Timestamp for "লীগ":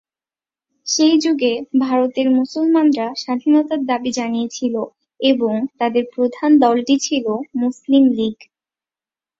8.11-8.37